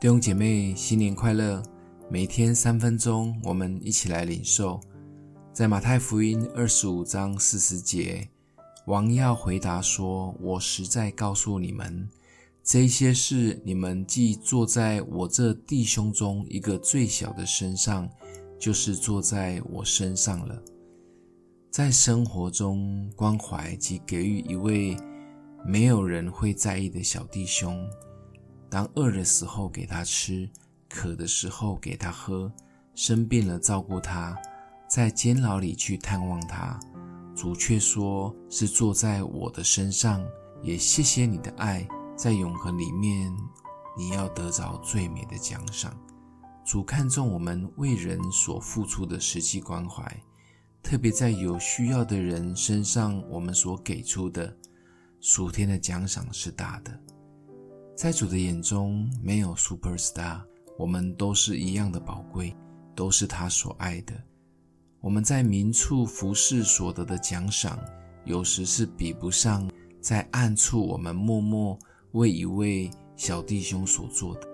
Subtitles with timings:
[0.00, 1.62] 弟兄姐妹，新年快乐！
[2.08, 4.80] 每天三分钟，我们一起来领受。
[5.52, 8.26] 在马太福音二十五章四十节，
[8.86, 12.08] 王要回答说：“我实在告诉你们，
[12.62, 18.08] 这些事你们既做在我这弟兄中一个最小的身上，
[18.58, 20.62] 就是做在我身上了。”
[21.70, 24.96] 在生活中关怀及给予一位
[25.62, 27.86] 没有人会在意的小弟兄。
[28.70, 30.48] 当饿的时候给他吃，
[30.88, 32.50] 渴的时候给他喝，
[32.94, 34.40] 生病了照顾他，
[34.88, 36.78] 在监牢里去探望他，
[37.34, 40.24] 主却说是坐在我的身上，
[40.62, 41.86] 也谢谢你的爱，
[42.16, 43.34] 在永恒里面
[43.98, 45.92] 你要得着最美的奖赏。
[46.64, 50.22] 主看重我们为人所付出的实际关怀，
[50.80, 54.56] 特别在有需要的人身上，我们所给出的
[55.20, 57.00] 属天的奖赏是大的。
[58.00, 60.40] 在主的眼中，没有 superstar，
[60.78, 62.56] 我们都是一样的宝贵，
[62.94, 64.14] 都是他所爱的。
[65.02, 67.78] 我们在明处服侍所得的奖赏，
[68.24, 71.78] 有时是比不上在暗处我们默默
[72.12, 74.48] 为一位小弟兄所做的。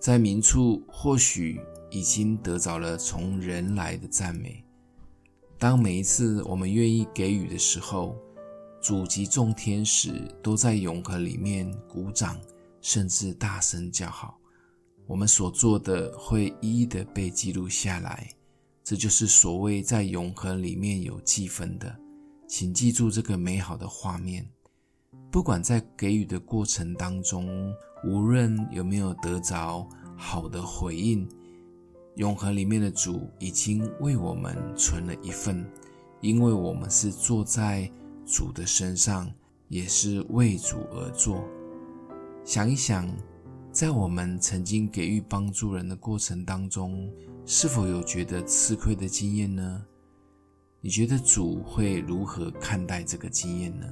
[0.00, 4.64] 在明处或许已经得着了从人来的赞美。
[5.58, 8.16] 当每一次我们愿意给予的时候，
[8.80, 12.40] 主及众天使都在永恒里面鼓掌。
[12.86, 14.38] 甚至大声叫好，
[15.08, 18.30] 我们所做的会一一的被记录下来，
[18.84, 21.98] 这就是所谓在永恒里面有记分的。
[22.46, 24.48] 请记住这个美好的画面。
[25.32, 29.84] 不管在给予的过程当中，无论有没有得着
[30.16, 31.28] 好的回应，
[32.14, 35.68] 永恒里面的主已经为我们存了一份，
[36.20, 37.90] 因为我们是坐在
[38.24, 39.28] 主的身上，
[39.66, 41.44] 也是为主而做。
[42.46, 43.12] 想一想，
[43.72, 47.12] 在我们曾经给予帮助人的过程当中，
[47.44, 49.84] 是否有觉得吃亏的经验呢？
[50.80, 53.86] 你觉得主会如何看待这个经验呢？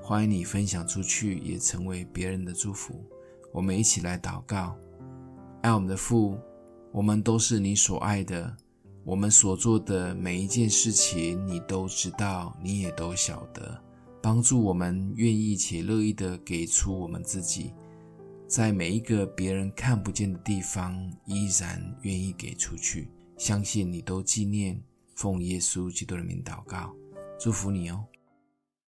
[0.00, 3.04] 欢迎你分享出去，也成为别人的祝福。
[3.52, 4.76] 我们一起来祷告：
[5.62, 6.38] 爱我们的父，
[6.92, 8.56] 我们都是你所爱的，
[9.02, 13.82] 我们所做的每一件事情，你都知道，你也都晓得。
[14.22, 17.72] 帮助我们愿意且乐意的给出我们自己。
[18.48, 20.94] 在每一个别人看不见的地方，
[21.26, 24.80] 依然愿意给出去，相信你都纪念，
[25.16, 26.94] 奉耶稣基督的名祷告，
[27.40, 28.04] 祝福你哦。